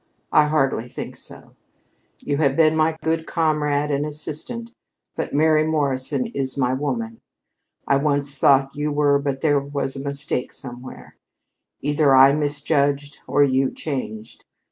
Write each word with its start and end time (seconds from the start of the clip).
I 0.31 0.45
hardly 0.47 0.87
think 0.87 1.15
so. 1.15 1.55
You 2.21 2.37
have 2.37 2.55
been 2.57 2.75
my 2.75 2.97
good 3.03 3.27
comrade 3.27 3.91
and 3.91 4.03
assistant; 4.03 4.71
but 5.15 5.31
Mary 5.31 5.63
Morrison 5.63 6.25
is 6.25 6.57
my 6.57 6.73
woman. 6.73 7.21
I 7.87 7.97
once 7.97 8.35
thought 8.39 8.71
you 8.75 8.91
were, 8.91 9.19
but 9.19 9.41
there 9.41 9.59
was 9.59 9.95
a 9.95 9.99
mistake 10.03 10.51
somewhere. 10.53 11.17
Either 11.81 12.15
I 12.15 12.31
misjudged, 12.33 13.19
or 13.27 13.43
you 13.43 13.69
changed. 13.69 14.43